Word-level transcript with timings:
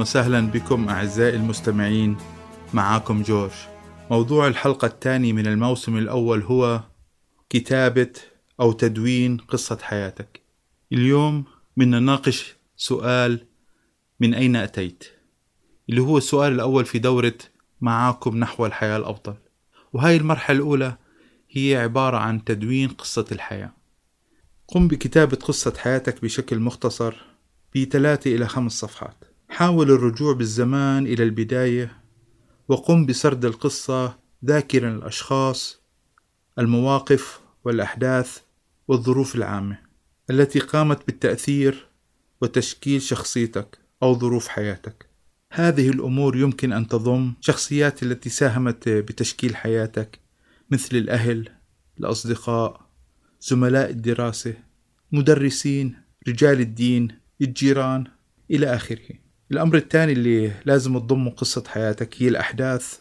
وسهلا 0.00 0.40
بكم 0.40 0.88
أعزائي 0.88 1.36
المستمعين 1.36 2.16
معاكم 2.74 3.22
جورج. 3.22 3.52
موضوع 4.10 4.46
الحلقة 4.46 4.86
الثانية 4.86 5.32
من 5.32 5.46
الموسم 5.46 5.96
الأول 5.96 6.42
هو 6.42 6.80
كتابة 7.50 8.12
أو 8.60 8.72
تدوين 8.72 9.36
قصة 9.36 9.78
حياتك. 9.82 10.40
اليوم 10.92 11.44
بدنا 11.76 12.00
نناقش 12.00 12.56
سؤال 12.76 13.46
من 14.20 14.34
أين 14.34 14.56
أتيت؟ 14.56 15.04
اللي 15.88 16.00
هو 16.00 16.18
السؤال 16.18 16.52
الأول 16.52 16.84
في 16.84 16.98
دورة 16.98 17.38
معاكم 17.80 18.36
نحو 18.36 18.66
الحياة 18.66 18.96
الأفضل. 18.96 19.34
وهاي 19.92 20.16
المرحلة 20.16 20.56
الأولى 20.56 20.96
هي 21.50 21.76
عبارة 21.76 22.16
عن 22.16 22.44
تدوين 22.44 22.88
قصة 22.88 23.26
الحياة. 23.32 23.72
قم 24.68 24.88
بكتابة 24.88 25.36
قصة 25.36 25.74
حياتك 25.78 26.22
بشكل 26.22 26.58
مختصر 26.58 27.14
بثلاثة 27.76 28.34
إلى 28.34 28.48
خمس 28.48 28.72
صفحات. 28.72 29.27
حاول 29.58 29.90
الرجوع 29.90 30.32
بالزمان 30.32 31.06
إلى 31.06 31.22
البداية 31.22 32.02
وقم 32.68 33.06
بسرد 33.06 33.44
القصة 33.44 34.18
ذاكرا 34.44 34.90
الأشخاص 34.90 35.82
المواقف 36.58 37.40
والأحداث 37.64 38.38
والظروف 38.88 39.34
العامة 39.34 39.78
التي 40.30 40.58
قامت 40.58 41.06
بالتأثير 41.06 41.88
وتشكيل 42.42 43.02
شخصيتك 43.02 43.78
أو 44.02 44.18
ظروف 44.18 44.48
حياتك. 44.48 45.06
هذه 45.52 45.88
الأمور 45.88 46.36
يمكن 46.36 46.72
أن 46.72 46.88
تضم 46.88 47.32
شخصيات 47.40 48.02
التي 48.02 48.28
ساهمت 48.30 48.88
بتشكيل 48.88 49.56
حياتك 49.56 50.18
مثل 50.70 50.96
الأهل 50.96 51.48
الأصدقاء 52.00 52.86
زملاء 53.40 53.90
الدراسة 53.90 54.54
مدرسين 55.12 55.96
رجال 56.28 56.60
الدين 56.60 57.08
الجيران 57.40 58.04
إلى 58.50 58.66
آخره. 58.74 59.27
الأمر 59.52 59.76
الثاني 59.76 60.12
اللي 60.12 60.52
لازم 60.64 60.98
تضمه 60.98 61.30
قصة 61.30 61.64
حياتك 61.66 62.22
هي 62.22 62.28
الأحداث 62.28 62.98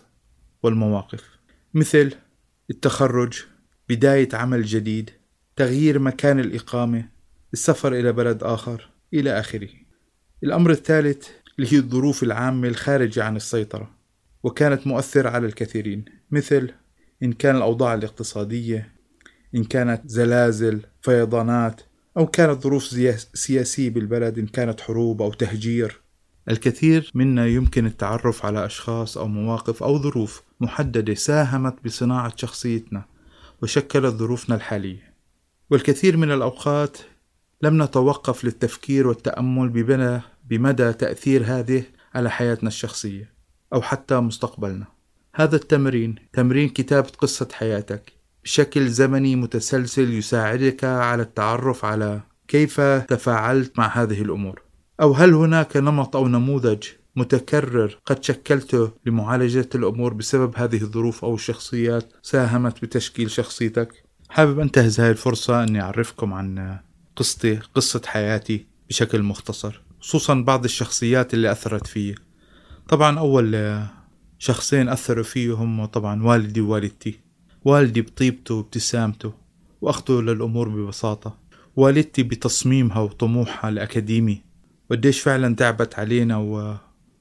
والمواقف. 0.64 1.24
مثل 1.74 2.14
التخرج 2.70 3.44
بداية 3.90 4.30
عمل 4.34 4.64
جديد 4.64 5.10
تغيير 5.56 6.00
مكان 6.00 6.40
الإقامة 6.40 7.10
السفر 7.54 7.94
إلى 7.94 8.12
بلد 8.12 8.44
آخر 8.44 8.90
إلى 9.14 9.40
آخره. 9.40 9.70
الأمر 10.44 10.72
الثالث 10.72 11.28
اللي 11.60 11.74
هي 11.74 11.78
الظروف 11.78 12.24
العامة 12.24 12.68
الخارجة 12.68 13.24
عن 13.24 13.36
السيطرة 13.36 13.92
وكانت 14.44 14.88
مؤثرة 14.88 15.30
على 15.30 15.48
الكثيرين. 15.48 16.06
مثل 16.32 16.72
إن 17.24 17.34
كان 17.34 17.56
الأوضاع 17.56 17.94
الاقتصادية 17.94 18.92
إن 19.56 19.64
كانت 19.64 20.02
زلازل 20.06 20.82
فيضانات 21.02 21.82
أو 22.18 22.28
كانت 22.28 22.62
ظروف 22.62 22.84
سياسية 23.34 23.90
بالبلد 23.90 24.40
إن 24.40 24.48
كانت 24.48 24.82
حروب 24.82 25.22
أو 25.22 25.34
تهجير. 25.34 26.07
الكثير 26.50 27.12
منا 27.16 27.48
يمكن 27.48 27.86
التعرف 27.86 28.46
على 28.46 28.66
أشخاص 28.66 29.18
أو 29.18 29.28
مواقف 29.28 29.84
أو 29.84 29.98
ظروف 29.98 30.42
محددة 30.60 31.14
ساهمت 31.14 31.76
بصناعة 31.86 32.34
شخصيتنا 32.36 33.06
وشكلت 33.62 34.16
ظروفنا 34.16 34.56
الحالية. 34.56 35.14
والكثير 35.70 36.18
من 36.18 36.32
الأوقات 36.32 36.98
لم 37.62 37.84
نتوقف 37.84 38.46
للتفكير 38.46 39.08
والتأمل 39.08 39.70
ببنى 39.70 40.22
بمدى 40.50 40.94
تأثير 40.94 41.44
هذه 41.46 41.84
على 42.16 42.30
حياتنا 42.30 42.68
الشخصية 42.68 43.34
أو 43.74 43.82
حتى 43.82 44.20
مستقبلنا. 44.20 44.86
هذا 45.36 45.56
التمرين 45.56 46.16
تمرين 46.34 46.70
كتابة 46.70 47.10
قصة 47.18 47.48
حياتك 47.54 48.14
بشكل 48.44 48.88
زمني 48.88 49.36
متسلسل 49.36 50.14
يساعدك 50.14 50.84
على 50.84 51.24
التعرف 51.24 51.86
على 51.86 52.22
كيف 52.48 52.82
تفاعلت 52.82 53.80
مع 53.80 53.88
هذه 53.88 54.22
الأمور. 54.22 54.67
أو 55.02 55.14
هل 55.14 55.34
هناك 55.34 55.78
نمط 55.78 56.16
أو 56.16 56.28
نموذج 56.28 56.84
متكرر 57.16 57.98
قد 58.06 58.24
شكلته 58.24 58.92
لمعالجة 59.06 59.70
الأمور 59.76 60.14
بسبب 60.14 60.54
هذه 60.56 60.82
الظروف 60.82 61.26
أو 61.26 61.36
الشخصيات 61.36 62.14
ساهمت 62.24 62.82
بتشكيل 62.82 63.32
شخصيتك؟ 63.32 64.04
حابب 64.30 64.60
أنتهز 64.60 65.00
هذه 65.00 65.12
الفرصة 65.12 65.64
أني 65.64 65.82
أعرفكم 65.82 66.34
عن 66.34 66.80
قصتي 67.16 67.60
قصة 67.76 68.02
حياتي 68.06 68.66
بشكل 68.90 69.24
مختصر 69.24 69.82
خصوصا 70.00 70.34
بعض 70.34 70.64
الشخصيات 70.64 71.34
اللي 71.34 71.52
أثرت 71.52 71.88
فيي. 71.88 72.16
طبعا 72.90 73.20
أول 73.20 73.80
شخصين 74.40 74.90
أثروا 74.90 75.24
فيه 75.24 75.54
هم 75.54 75.86
طبعا 75.86 76.24
والدي 76.24 76.62
ووالدتي. 76.62 77.20
والدي 77.66 78.02
بطيبته 78.02 78.56
وابتسامته 78.56 79.34
وأخذه 79.82 80.22
للأمور 80.22 80.70
ببساطة. 80.70 81.38
والدتي 81.76 82.24
بتصميمها 82.24 83.00
وطموحها 83.00 83.70
الأكاديمي. 83.70 84.47
وقديش 84.90 85.22
فعلا 85.22 85.56
تعبت 85.56 86.00
علينا 86.00 86.38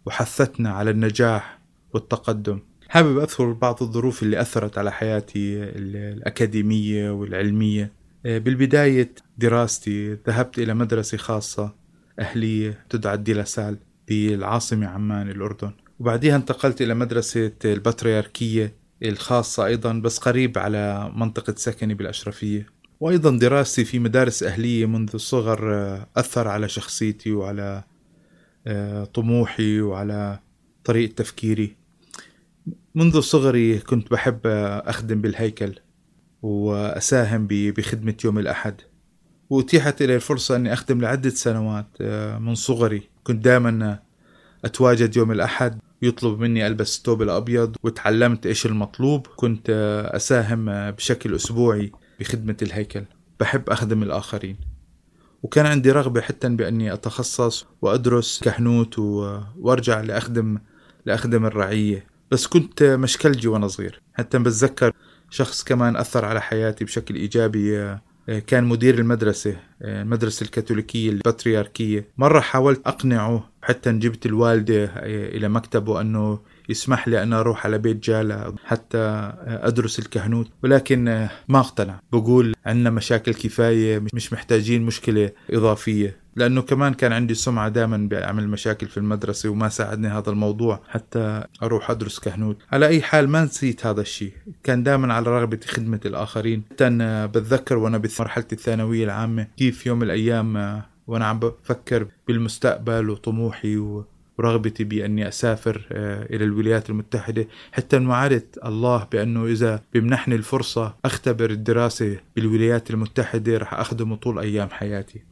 وحثتنا 0.06 0.70
على 0.70 0.90
النجاح 0.90 1.58
والتقدم. 1.94 2.60
حابب 2.88 3.18
أذكر 3.18 3.52
بعض 3.52 3.82
الظروف 3.82 4.22
اللي 4.22 4.40
أثرت 4.40 4.78
على 4.78 4.92
حياتي 4.92 5.62
الأكاديمية 5.62 7.10
والعلمية. 7.10 7.92
بالبداية 8.24 9.14
دراستي 9.38 10.18
ذهبت 10.26 10.58
إلى 10.58 10.74
مدرسة 10.74 11.18
خاصة 11.18 11.74
أهلية 12.18 12.84
تدعى 12.90 13.16
ديلاسال 13.16 13.78
بالعاصمة 14.08 14.86
عمان 14.86 15.30
الأردن. 15.30 15.72
وبعدها 15.98 16.36
انتقلت 16.36 16.82
إلى 16.82 16.94
مدرسة 16.94 17.52
البطريركية 17.64 18.72
الخاصة 19.02 19.66
أيضا 19.66 19.92
بس 19.92 20.18
قريب 20.18 20.58
على 20.58 21.12
منطقة 21.16 21.54
سكني 21.56 21.94
بالأشرفية. 21.94 22.66
وأيضا 23.00 23.38
دراستي 23.38 23.84
في 23.84 23.98
مدارس 23.98 24.42
أهلية 24.42 24.86
منذ 24.86 25.10
الصغر 25.14 25.74
آه، 25.74 26.06
أثر 26.16 26.48
على 26.48 26.68
شخصيتي 26.68 27.32
وعلى 27.32 27.84
آه، 28.66 29.04
طموحي 29.04 29.80
وعلى 29.80 30.40
طريقة 30.84 31.12
تفكيري. 31.12 31.76
منذ 32.94 33.20
صغري 33.20 33.78
كنت 33.78 34.10
بحب 34.10 34.40
أخدم 34.86 35.20
بالهيكل 35.20 35.74
وأساهم 36.42 37.46
بخدمة 37.50 38.14
يوم 38.24 38.38
الأحد. 38.38 38.80
وأتيحت 39.50 40.02
لي 40.02 40.14
الفرصة 40.14 40.56
أني 40.56 40.72
أخدم 40.72 41.00
لعدة 41.00 41.30
سنوات 41.30 41.86
آه، 42.00 42.38
من 42.38 42.54
صغري. 42.54 43.02
كنت 43.24 43.44
دائما 43.44 43.98
أتواجد 44.64 45.16
يوم 45.16 45.32
الأحد. 45.32 45.78
يطلب 46.02 46.40
مني 46.40 46.66
ألبس 46.66 46.98
الثوب 46.98 47.22
الأبيض 47.22 47.76
وتعلمت 47.82 48.46
إيش 48.46 48.66
المطلوب. 48.66 49.26
كنت 49.26 49.70
أساهم 50.14 50.90
بشكل 50.90 51.34
أسبوعي 51.34 51.92
بخدمة 52.20 52.56
الهيكل. 52.62 53.04
بحب 53.40 53.70
أخدم 53.70 54.02
الآخرين. 54.02 54.56
وكان 55.42 55.66
عندي 55.66 55.90
رغبة 55.90 56.20
حتى 56.20 56.48
بأني 56.48 56.92
أتخصص 56.92 57.66
وأدرس 57.82 58.40
كهنوت 58.44 58.98
وأرجع 59.58 60.00
لأخدم 60.00 60.58
لأخدم 61.06 61.46
الرعية. 61.46 62.06
بس 62.30 62.46
كنت 62.46 62.82
مشكلجي 62.82 63.48
وأنا 63.48 63.68
صغير. 63.68 64.02
حتى 64.14 64.38
بتذكر 64.38 64.92
شخص 65.30 65.64
كمان 65.64 65.96
أثر 65.96 66.24
على 66.24 66.40
حياتي 66.40 66.84
بشكل 66.84 67.14
إيجابي 67.14 67.96
كان 68.46 68.64
مدير 68.64 68.98
المدرسة 68.98 69.56
المدرسة 69.82 70.44
الكاثوليكية 70.44 71.10
البطريركية 71.10 72.08
مرة 72.18 72.40
حاولت 72.40 72.86
أقنعه 72.86 73.50
حتى 73.62 73.92
جبت 73.92 74.26
الوالدة 74.26 74.90
إلى 75.04 75.48
مكتبه 75.48 76.00
أنه 76.00 76.40
يسمح 76.68 77.08
لي 77.08 77.22
أن 77.22 77.32
أروح 77.32 77.66
على 77.66 77.78
بيت 77.78 78.04
جالة 78.04 78.54
حتى 78.64 78.98
أدرس 79.46 79.98
الكهنوت 79.98 80.50
ولكن 80.62 81.28
ما 81.48 81.58
اقتنع. 81.58 82.00
بقول 82.12 82.54
عندنا 82.66 82.90
مشاكل 82.90 83.34
كفاية 83.34 84.02
مش 84.12 84.32
محتاجين 84.32 84.82
مشكلة 84.82 85.30
إضافية. 85.50 86.26
لأنه 86.36 86.62
كمان 86.62 86.94
كان 86.94 87.12
عندي 87.12 87.34
سمعة 87.34 87.68
دائما 87.68 88.08
بعمل 88.10 88.48
مشاكل 88.48 88.86
في 88.86 88.96
المدرسة 88.96 89.48
وما 89.48 89.68
ساعدني 89.68 90.08
هذا 90.08 90.30
الموضوع 90.30 90.80
حتى 90.88 91.44
أروح 91.62 91.90
أدرس 91.90 92.18
كهنوت. 92.18 92.56
على 92.72 92.86
أي 92.86 93.02
حال 93.02 93.28
ما 93.28 93.44
نسيت 93.44 93.86
هذا 93.86 94.00
الشيء. 94.00 94.32
كان 94.64 94.82
دائما 94.82 95.14
على 95.14 95.30
رغبة 95.30 95.60
خدمة 95.66 96.00
الآخرين. 96.06 96.62
حتى 96.70 96.86
أنا 96.86 97.26
بتذكر 97.26 97.76
وأنا 97.76 97.98
بمرحلة 97.98 98.46
الثانوية 98.52 99.04
العامة 99.04 99.46
كيف 99.56 99.86
يوم 99.86 100.02
الأيام 100.02 100.82
وأنا 101.06 101.26
عم 101.26 101.38
بفكر 101.38 102.06
بالمستقبل 102.28 103.10
وطموحي 103.10 103.76
و... 103.76 104.04
ورغبتي 104.38 104.84
بأني 104.84 105.28
أسافر 105.28 105.86
آه، 105.92 106.22
إلى 106.22 106.44
الولايات 106.44 106.90
المتحدة. 106.90 107.48
حتى 107.72 107.96
وعدت 107.96 108.58
الله 108.64 109.08
بأنه 109.12 109.46
إذا 109.46 109.82
بمنحني 109.94 110.34
الفرصة 110.34 110.96
أختبر 111.04 111.50
الدراسة 111.50 112.16
بالولايات 112.36 112.90
المتحدة 112.90 113.58
رح 113.58 113.74
أخدم 113.74 114.14
طول 114.14 114.38
أيام 114.38 114.68
حياتي. 114.68 115.22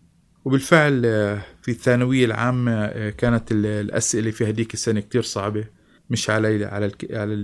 وبالفعل 0.45 1.03
آه، 1.05 1.43
في 1.63 1.71
الثانوية 1.71 2.25
العامة 2.25 2.73
آه، 2.73 3.11
كانت 3.11 3.53
الأسئلة 3.53 4.31
في 4.31 4.47
هذيك 4.47 4.75
السنة 4.75 5.01
كتير 5.01 5.23
صعبة. 5.23 5.65
مش 6.11 6.31
علي 6.31 6.65
على 6.65 6.93
على 7.11 7.37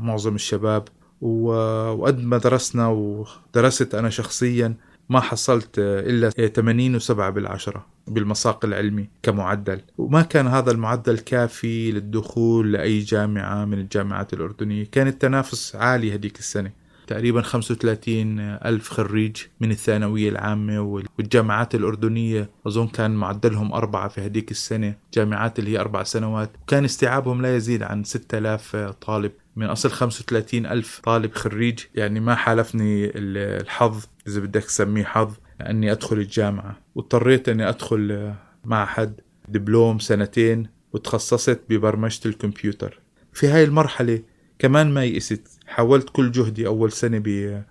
معظم 0.00 0.34
الشباب. 0.34 0.88
وقد 1.20 2.18
ما 2.18 2.38
درسنا 2.38 2.88
ودرست 2.88 3.94
أنا 3.94 4.10
شخصيا 4.10 4.74
ما 5.08 5.20
حصلت 5.20 5.78
إلا 5.78 6.30
80 6.30 7.00
و7 7.00 7.10
بالعشرة. 7.12 7.86
بالمساق 8.08 8.64
العلمي 8.64 9.08
كمعدل. 9.22 9.80
وما 9.98 10.22
كان 10.22 10.46
هذا 10.46 10.70
المعدل 10.70 11.18
كافي 11.18 11.92
للدخول 11.92 12.72
لأي 12.72 12.98
جامعة 12.98 13.64
من 13.64 13.78
الجامعات 13.78 14.32
الأردنية. 14.32 14.84
كان 14.92 15.06
التنافس 15.06 15.76
عالي 15.76 16.14
هذيك 16.14 16.38
السنة. 16.38 16.70
تقريبا 17.06 17.42
35 17.42 18.40
ألف 18.40 18.88
خريج 18.88 19.36
من 19.60 19.70
الثانوية 19.70 20.28
العامة 20.28 20.80
والجامعات 20.80 21.74
الأردنية. 21.74 22.50
أظن 22.66 22.86
كان 22.86 23.10
معدلهم 23.10 23.72
أربعة 23.72 24.08
في 24.08 24.26
هديك 24.26 24.50
السنة. 24.50 24.94
جامعات 25.14 25.58
اللي 25.58 25.70
هي 25.70 25.80
أربع 25.80 26.02
سنوات. 26.02 26.50
وكان 26.62 26.84
استيعابهم 26.84 27.42
لا 27.42 27.56
يزيد 27.56 27.82
عن 27.82 28.04
6000 28.04 28.76
طالب. 28.76 29.32
من 29.56 29.66
أصل 29.66 29.90
35 29.90 30.66
ألف 30.66 31.00
طالب 31.04 31.34
خريج. 31.34 31.78
يعني 31.94 32.20
ما 32.20 32.34
حالفني 32.34 33.12
الحظ. 33.14 34.04
إذا 34.26 34.40
بدك 34.40 34.64
تسميه 34.64 35.04
حظ. 35.04 35.34
أني 35.60 35.92
أدخل 35.92 36.16
الجامعة. 36.16 36.78
واضطريت 36.94 37.48
أني 37.48 37.68
أدخل 37.68 38.34
معهد 38.64 39.20
دبلوم 39.48 39.98
سنتين 39.98 40.68
وتخصصت 40.92 41.60
ببرمجة 41.68 42.20
الكمبيوتر. 42.26 43.00
في 43.32 43.46
هاي 43.46 43.64
المرحلة 43.64 44.22
كمان 44.58 44.94
ما 44.94 45.04
يئست. 45.04 45.58
حاولت 45.66 46.10
كل 46.10 46.30
جهدي 46.30 46.66
أول 46.66 46.92
سنة 46.92 47.18
ب 47.24 47.62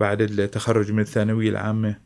بعد 0.00 0.20
التخرج 0.20 0.92
من 0.92 1.00
الثانوية 1.00 1.50
العامة 1.50 1.96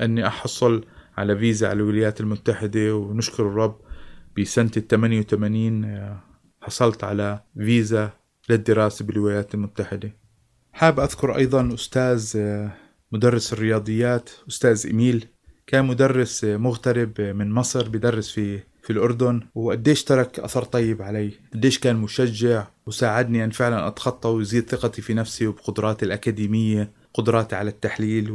أني 0.00 0.26
أحصل 0.26 0.84
على 1.16 1.38
فيزا 1.38 1.68
على 1.68 1.76
الولايات 1.76 2.20
المتحدة 2.20 2.96
ونشكر 2.96 3.46
الرب 3.46 3.80
بسنة 4.38 4.70
الثمانية 4.76 5.18
وثمانين 5.18 6.00
حصلت 6.62 7.04
على 7.04 7.42
فيزا 7.58 8.10
للدراسة 8.50 9.04
بالولايات 9.04 9.54
المتحدة. 9.54 10.16
حاب 10.72 11.00
أذكر 11.00 11.36
أيضا 11.36 11.74
أستاذ 11.74 12.36
مدرس 13.12 13.52
الرياضيات 13.52 14.30
أستاذ 14.48 14.86
إيميل. 14.86 15.26
كان 15.66 15.84
مدرس 15.84 16.44
مغترب 16.44 17.20
من 17.20 17.52
مصر 17.52 17.88
بدرس 17.88 18.30
في 18.30 18.60
في 18.82 18.92
الأردن. 18.92 19.40
وقديش 19.54 20.04
ترك 20.04 20.40
أثر 20.40 20.62
طيب 20.64 21.02
علي؟ 21.02 21.32
قديش 21.54 21.78
كان 21.78 21.96
مشجع 21.96 22.66
وساعدني 22.86 23.44
أن 23.44 23.50
فعلا 23.50 23.88
أتخطى 23.88 24.28
ويزيد 24.28 24.70
ثقتي 24.70 25.02
في 25.02 25.14
نفسي 25.14 25.46
وبقدراتي 25.46 26.04
الأكاديمية 26.04 26.92
قدراتي 27.14 27.56
على 27.56 27.70
التحليل 27.70 28.30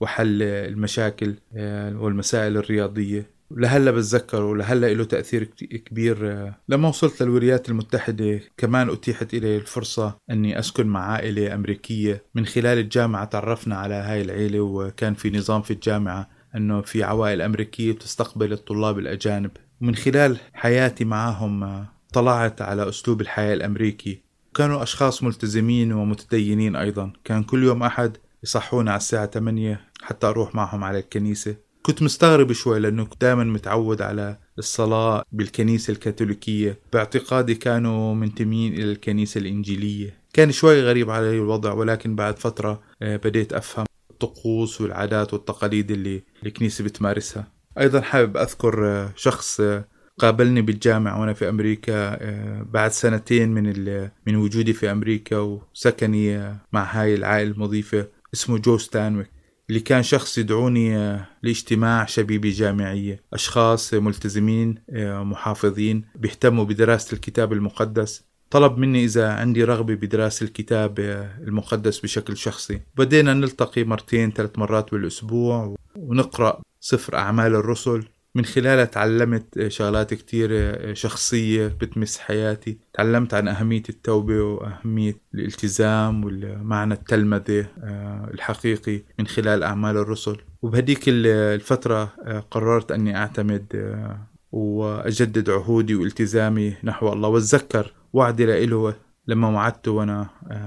وحل 0.00 0.42
المشاكل 0.42 1.34
آه، 1.56 1.98
والمسائل 1.98 2.56
الرياضية. 2.56 3.37
لهلا 3.50 3.90
بتذكر 3.90 4.42
ولهلا 4.42 4.94
له 4.94 5.04
تأثير 5.04 5.44
كبير 5.44 6.52
لما 6.68 6.88
وصلت 6.88 7.22
للولايات 7.22 7.68
المتحدة 7.68 8.40
كمان 8.56 8.90
أتيحت 8.90 9.34
إلي 9.34 9.56
الفرصة 9.56 10.16
أني 10.30 10.58
أسكن 10.58 10.86
مع 10.86 11.00
عائلة 11.12 11.54
أمريكية. 11.54 12.24
من 12.34 12.46
خلال 12.46 12.78
الجامعة 12.78 13.24
تعرفنا 13.24 13.76
على 13.76 13.94
هاي 13.94 14.22
العيلة 14.22 14.60
وكان 14.60 15.14
في 15.14 15.30
نظام 15.30 15.62
في 15.62 15.70
الجامعة 15.70 16.28
أنه 16.56 16.80
في 16.80 17.02
عوائل 17.02 17.42
أمريكية 17.42 17.92
بتستقبل 17.92 18.52
الطلاب 18.52 18.98
الأجانب. 18.98 19.50
من 19.80 19.94
خلال 19.94 20.38
حياتي 20.54 21.04
معهم 21.04 21.86
طلعت 22.12 22.62
على 22.62 22.88
أسلوب 22.88 23.20
الحياة 23.20 23.54
الأمريكي. 23.54 24.22
كانوا 24.54 24.82
أشخاص 24.82 25.22
ملتزمين 25.22 25.92
ومتدينين 25.92 26.76
أيضا. 26.76 27.12
كان 27.24 27.42
كل 27.42 27.64
يوم 27.64 27.82
أحد 27.82 28.16
يصحونا 28.44 28.90
على 28.90 28.98
الساعة 28.98 29.26
8 29.26 29.80
حتى 30.02 30.26
أروح 30.26 30.54
معهم 30.54 30.84
على 30.84 30.98
الكنيسة. 30.98 31.67
كنت 31.82 32.02
مستغرب 32.02 32.52
شوي 32.52 32.78
لأنه 32.78 33.08
دائما 33.20 33.44
متعود 33.44 34.02
على 34.02 34.38
الصلاة 34.58 35.24
بالكنيسة 35.32 35.92
الكاثوليكية. 35.92 36.78
باعتقادي 36.92 37.54
كانوا 37.54 38.14
منتمين 38.14 38.74
إلى 38.74 38.92
الكنيسة 38.92 39.38
الإنجيلية. 39.38 40.18
كان 40.32 40.52
شوي 40.52 40.82
غريب 40.82 41.10
علي 41.10 41.30
الوضع 41.30 41.72
ولكن 41.72 42.16
بعد 42.16 42.38
فترة 42.38 42.82
آه، 43.02 43.16
بديت 43.16 43.52
أفهم 43.52 43.86
الطقوس 44.10 44.80
والعادات 44.80 45.34
والتقاليد 45.34 45.90
اللي 45.90 46.22
الكنيسة 46.46 46.84
بتمارسها. 46.84 47.46
أيضا 47.78 48.00
حابب 48.00 48.36
أذكر 48.36 48.86
آه، 48.86 49.12
شخص 49.16 49.60
آه، 49.60 49.84
قابلني 50.18 50.62
بالجامعة 50.62 51.20
وأنا 51.20 51.32
في 51.32 51.48
أمريكا 51.48 52.18
بعد 52.62 52.90
سنتين 52.90 53.48
من 53.48 53.90
من 54.26 54.36
وجودي 54.36 54.72
في 54.72 54.90
أمريكا 54.92 55.38
وسكني 55.38 56.38
مع 56.72 56.84
هاي 56.92 57.14
العائلة 57.14 57.50
المضيفة 57.50 58.06
اسمه 58.34 58.58
جو 58.58 58.78
ستانويك. 58.78 59.37
اللي 59.68 59.80
كان 59.80 60.02
شخص 60.02 60.38
يدعوني 60.38 60.96
آه، 60.96 61.26
لاجتماع 61.42 62.04
شبيبة 62.04 62.50
جامعية 62.50 63.22
أشخاص 63.32 63.94
ملتزمين 63.94 64.74
آه، 64.90 65.22
محافظين 65.22 66.04
بيهتموا 66.14 66.64
بدراسة 66.64 67.14
الكتاب 67.14 67.52
المقدس. 67.52 68.28
طلب 68.50 68.78
مني 68.78 69.04
إذا 69.04 69.32
عندي 69.32 69.64
رغبة 69.64 69.94
بدراسة 69.94 70.44
الكتاب 70.44 71.00
آه، 71.00 71.38
المقدس 71.42 72.00
بشكل 72.00 72.36
شخصي. 72.36 72.80
بدينا 72.96 73.34
نلتقي 73.34 73.84
مرتين 73.84 74.32
ثلاث 74.32 74.58
مرات 74.58 74.92
بالأسبوع 74.92 75.76
ونقرأ 75.96 76.60
سفر 76.80 77.16
أعمال 77.16 77.54
الرسل. 77.54 78.04
من 78.38 78.44
خلالها 78.44 78.84
تعلمت 78.84 79.66
شغلات 79.68 80.14
كتير 80.14 80.50
شخصية 80.94 81.66
بتمس 81.66 82.18
حياتي. 82.18 82.78
تعلمت 82.94 83.34
عن 83.34 83.48
أهمية 83.48 83.82
التوبة 83.88 84.42
وأهمية 84.42 85.16
الالتزام 85.34 86.24
والمعنى 86.24 86.94
التلمذة 86.94 87.66
آه، 87.82 88.30
الحقيقي 88.34 89.02
من 89.18 89.26
خلال 89.26 89.62
أعمال 89.62 89.96
الرسل. 89.96 90.36
وبهديك 90.62 91.00
الفترة 91.08 92.12
آه، 92.24 92.44
قررت 92.50 92.92
أني 92.92 93.16
أعتمد 93.16 93.66
آه، 93.74 94.26
وأجدد 94.52 95.50
عهودي 95.50 95.94
والتزامي 95.94 96.74
نحو 96.84 97.12
الله. 97.12 97.28
وأتذكر 97.28 97.92
وعدي 98.12 98.66
له 98.66 98.94
لما 99.26 99.48
وعدته 99.48 99.90
وأنا 99.90 100.26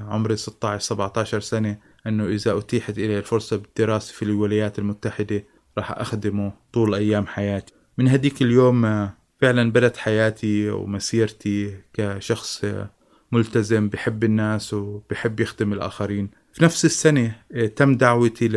عمري 0.10 0.38
16-17 0.38 1.40
سنة 1.40 1.78
أنه 2.08 2.26
إذا 2.26 2.58
أتيحت 2.58 2.98
إلي 2.98 3.18
الفرصة 3.18 3.58
بالدراسة 3.58 4.14
في 4.14 4.22
الولايات 4.22 4.80
المتحدة 4.80 5.44
راح 5.78 5.92
أخدمه 5.92 6.54
طول 6.74 6.96
أيام 6.96 7.28
حياتي. 7.28 7.74
من 7.98 8.08
هديك 8.08 8.42
اليوم 8.42 8.86
آه، 8.86 9.14
فعلا 9.42 9.72
بدت 9.72 9.98
حياتي 9.98 10.70
ومسيرتي 10.70 11.78
كشخص 11.94 12.64
آه، 12.64 12.90
ملتزم 13.32 13.90
بحب 13.90 14.24
الناس 14.24 14.74
وبحب 14.74 15.40
يخدم 15.40 15.74
الآخرين. 15.74 16.30
في 16.54 16.64
نفس 16.64 16.86
السنة 16.86 17.36
آه، 17.52 17.66
تم 17.66 17.96
دعوتي 17.96 18.48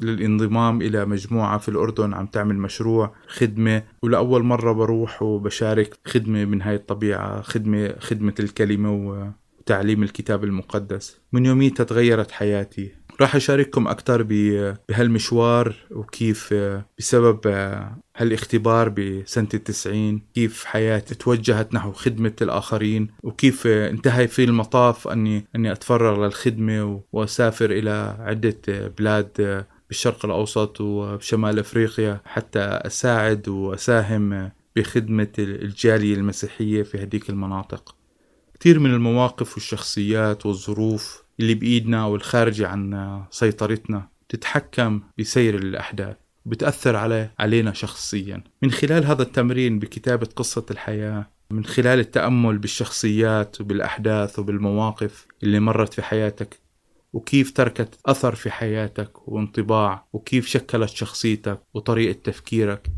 للانضمام 0.00 0.82
إلى 0.82 1.04
مجموعة 1.04 1.58
في 1.58 1.68
الأردن 1.68 2.14
عم 2.14 2.26
تعمل 2.26 2.56
مشروع 2.58 3.14
خدمة 3.26 3.82
ولأول 4.02 4.42
مرة 4.42 4.72
بروح 4.72 5.22
وبشارك 5.22 5.98
خدمة 6.04 6.44
من 6.44 6.62
هاي 6.62 6.74
الطبيعة 6.74 7.42
خدمة 7.42 7.94
خدمة 7.98 8.34
الكلمة 8.40 8.92
وتعليم 9.60 10.02
الكتاب 10.02 10.44
المقدس. 10.44 11.20
من 11.32 11.46
يوميتها 11.46 11.84
تغيرت 11.84 12.30
حياتي. 12.30 12.97
راح 13.20 13.36
أشارككم 13.36 13.88
أكثر 13.88 14.22
بهالمشوار 14.88 15.74
وكيف 15.90 16.54
بسبب 16.98 17.46
هالاختبار 18.16 18.88
بسنة 18.88 19.48
التسعين 19.54 20.22
كيف 20.34 20.64
حياتي 20.64 21.14
توجهت 21.14 21.74
نحو 21.74 21.92
خدمة 21.92 22.32
الآخرين 22.42 23.08
وكيف 23.22 23.66
انتهى 23.66 24.28
في 24.28 24.44
المطاف 24.44 25.08
أني 25.08 25.46
أني 25.56 25.72
أتفرغ 25.72 26.24
للخدمة 26.24 27.00
وأسافر 27.12 27.70
إلى 27.70 28.16
عدة 28.20 28.88
بلاد 28.98 29.64
بالشرق 29.88 30.24
الأوسط 30.24 30.80
وبشمال 30.80 31.58
أفريقيا 31.58 32.20
حتى 32.24 32.60
أساعد 32.60 33.48
وأساهم 33.48 34.50
بخدمة 34.76 35.32
الجالية 35.38 36.14
المسيحية 36.14 36.82
في 36.82 36.98
هذيك 36.98 37.30
المناطق. 37.30 37.97
كثير 38.60 38.78
من 38.78 38.94
المواقف 38.94 39.54
والشخصيات 39.54 40.46
والظروف 40.46 41.22
اللي 41.40 41.54
بإيدنا 41.54 42.02
أو 42.02 42.16
الخارجة 42.16 42.68
عن 42.68 43.22
سيطرتنا 43.30 44.08
تتحكم 44.28 45.00
بسير 45.18 45.54
الأحداث 45.54 46.16
بتأثر 46.46 46.96
على 46.96 47.30
علينا 47.38 47.72
شخصيا. 47.72 48.44
من 48.62 48.70
خلال 48.70 49.04
هذا 49.04 49.22
التمرين 49.22 49.78
بكتابة 49.78 50.28
قصة 50.36 50.66
الحياة 50.70 51.30
من 51.50 51.64
خلال 51.64 51.98
التأمل 51.98 52.58
بالشخصيات 52.58 53.60
وبالأحداث 53.60 54.38
وبالمواقف 54.38 55.26
اللي 55.42 55.60
مرت 55.60 55.94
في 55.94 56.02
حياتك 56.02 56.58
وكيف 57.12 57.50
تركت 57.50 57.98
أثر 58.06 58.34
في 58.34 58.50
حياتك 58.50 59.28
وانطباع 59.28 60.06
وكيف 60.12 60.46
شكلت 60.46 60.88
شخصيتك 60.88 61.60
وطريقة 61.74 62.18
تفكيرك 62.24 62.90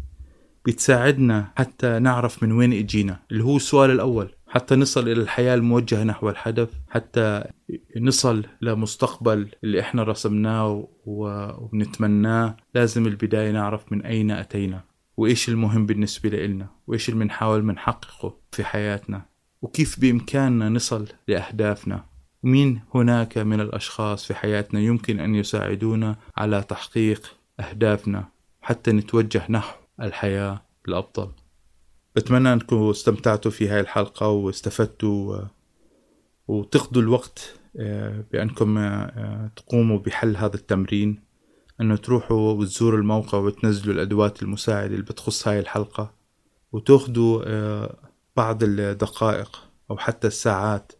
بتساعدنا 0.67 1.52
حتى 1.57 1.99
نعرف 1.99 2.43
من 2.43 2.52
وين 2.52 2.73
إجينا. 2.73 3.23
اللي 3.31 3.45
هو 3.45 3.57
السؤال 3.57 3.90
الأول. 3.90 4.31
حتى 4.50 4.76
نصل 4.76 5.02
إلى 5.09 5.23
الحياة 5.23 5.54
الموجهة 5.54 6.04
نحو 6.04 6.30
الهدف 6.30 6.71
حتى 6.88 7.45
نصل 7.97 8.45
لمستقبل 8.61 9.49
اللي 9.64 9.80
إحنا 9.80 10.02
رسمناه 10.02 10.88
وبنتمناه. 11.07 12.57
لازم 12.75 13.07
البداية 13.07 13.50
نعرف 13.50 13.92
من 13.92 14.02
أين 14.02 14.30
أتينا 14.30 14.85
وإيش 15.16 15.49
المهم 15.49 15.87
بالنسبة 15.87 16.28
لنا 16.28 16.66
وإيش 16.87 17.09
اللي 17.09 17.25
بنحاول 17.25 17.61
بنحققه 17.62 18.37
في 18.52 18.64
حياتنا 18.64 19.23
وكيف 19.62 20.00
بإمكاننا 20.00 20.69
نصل 20.69 21.09
لأهدافنا 21.28 22.04
ومين 22.45 22.80
هناك 22.95 23.38
من 23.38 23.61
الأشخاص 23.61 24.26
في 24.26 24.35
حياتنا 24.35 24.80
يمكن 24.80 25.21
أن 25.21 25.35
يساعدونا 25.35 26.16
على 26.37 26.62
تحقيق 26.62 27.37
أهدافنا 27.61 28.28
حتى 28.62 28.92
نتوجه 28.92 29.42
نحو 29.50 29.76
الحياة 30.02 30.62
الأفضل. 30.88 31.28
بتمنى 32.17 32.52
أنكم 32.52 32.90
استمتعتوا 32.90 33.50
في 33.50 33.69
هاي 33.69 33.81
الحلقة 33.81 34.29
واستفدتوا 34.29 35.40
وتقضوا 36.49 37.02
الوقت 37.02 37.55
آه، 37.76 38.25
بأنكم 38.33 38.79
آه، 38.79 39.50
تقوموا 39.57 39.99
بحل 39.99 40.37
هذا 40.37 40.57
التمرين 40.57 41.23
أنه 41.81 41.97
تروحوا 41.97 42.52
وتزوروا 42.52 42.99
الموقع 42.99 43.38
وتنزلوا 43.38 43.95
الأدوات 43.95 44.43
المساعدة 44.43 44.95
اللي 44.95 45.02
بتخص 45.02 45.49
هاي 45.49 45.59
الحلقة 45.59 46.14
وتاخدوا 46.73 47.43
آه، 47.47 47.97
بعض 48.37 48.62
الدقائق 48.62 49.69
أو 49.90 49.97
حتى 49.99 50.26
الساعات 50.26 50.93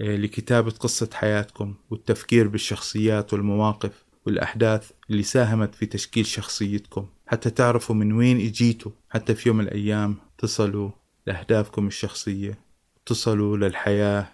لكتابة 0.00 0.70
قصة 0.70 1.08
حياتكم 1.12 1.74
والتفكير 1.90 2.48
بالشخصيات 2.48 3.32
والمواقف 3.32 4.04
والأحداث 4.26 4.90
اللي 5.10 5.22
ساهمت 5.22 5.74
في 5.74 5.86
تشكيل 5.86 6.26
شخصيتكم 6.26 7.06
حتى 7.26 7.50
تعرفوا 7.50 7.94
من 7.94 8.12
وين 8.12 8.40
إجيتوا 8.40 8.92
حتى 9.10 9.34
في 9.34 9.48
يوم 9.48 9.58
من 9.58 9.64
الأيام 9.64 10.16
تصلوا 10.38 10.90
لأهدافكم 11.26 11.86
الشخصية 11.86 12.58
تصلوا 13.06 13.56
للحياة 13.56 14.28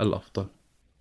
الأفضل. 0.00 0.46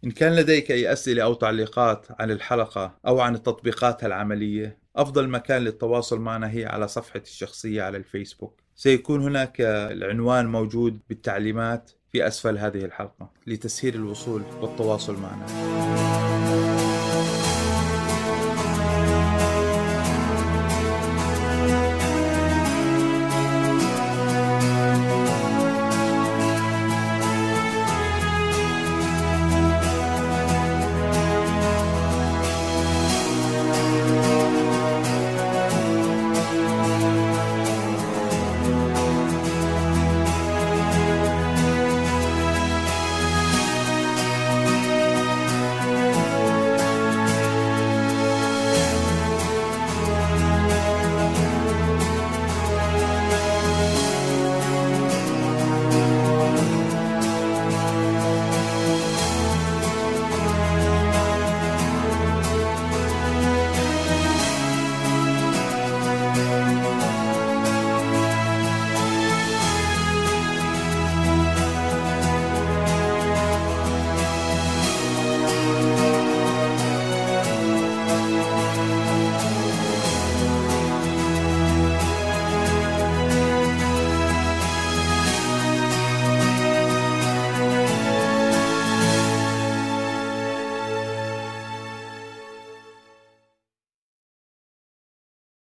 إن 0.03 0.11
كان 0.11 0.35
لديك 0.35 0.71
أي 0.71 0.93
أسئلة 0.93 1.23
أو 1.23 1.33
تعليقات 1.33 2.07
عن 2.19 2.31
الحلقة 2.31 2.97
أو 3.07 3.19
عن 3.19 3.35
التطبيقات 3.35 4.03
العملية 4.03 4.77
أفضل 4.95 5.29
مكان 5.29 5.61
للتواصل 5.61 6.19
معنا 6.19 6.51
هي 6.51 6.65
على 6.65 6.87
صفحة 6.87 7.21
الشخصية 7.21 7.83
على 7.83 7.97
الفيسبوك. 7.97 8.61
سيكون 8.75 9.21
هناك 9.21 9.61
العنوان 9.61 10.47
موجود 10.47 10.99
بالتعليمات 11.09 11.91
في 12.11 12.27
أسفل 12.27 12.57
هذه 12.57 12.85
الحلقة 12.85 13.31
لتسهيل 13.47 13.95
الوصول 13.95 14.43
والتواصل 14.61 15.15
معنا. 15.15 16.28